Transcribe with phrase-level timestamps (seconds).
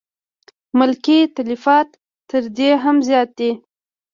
[0.77, 1.87] ملکي تلفات
[2.29, 3.51] تر دې هم زیات دي.